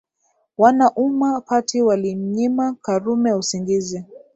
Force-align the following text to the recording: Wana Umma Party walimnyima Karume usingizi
Wana 0.57 0.87
Umma 1.05 1.29
Party 1.47 1.81
walimnyima 1.81 2.73
Karume 2.83 3.33
usingizi 3.41 4.05